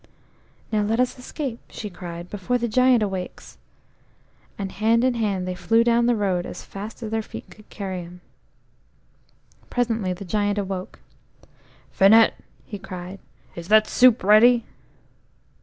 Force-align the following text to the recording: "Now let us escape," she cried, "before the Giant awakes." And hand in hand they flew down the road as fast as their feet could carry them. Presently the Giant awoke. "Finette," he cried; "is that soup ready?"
"Now 0.71 0.81
let 0.81 0.99
us 0.99 1.19
escape," 1.19 1.59
she 1.69 1.91
cried, 1.91 2.27
"before 2.31 2.57
the 2.57 2.67
Giant 2.67 3.03
awakes." 3.03 3.59
And 4.57 4.71
hand 4.71 5.03
in 5.03 5.13
hand 5.13 5.47
they 5.47 5.53
flew 5.53 5.83
down 5.83 6.07
the 6.07 6.15
road 6.15 6.43
as 6.43 6.63
fast 6.65 7.03
as 7.03 7.11
their 7.11 7.21
feet 7.21 7.51
could 7.51 7.69
carry 7.69 8.01
them. 8.03 8.21
Presently 9.69 10.11
the 10.13 10.25
Giant 10.25 10.57
awoke. 10.57 10.97
"Finette," 11.91 12.33
he 12.65 12.79
cried; 12.79 13.19
"is 13.53 13.67
that 13.67 13.85
soup 13.87 14.23
ready?" 14.23 14.65